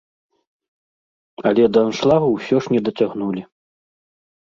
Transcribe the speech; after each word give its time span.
Але 1.51 1.63
да 1.75 1.79
аншлагу 1.91 2.29
ўсё 2.35 2.55
ж 2.67 2.77
не 2.77 2.85
дацягнулі. 2.91 3.49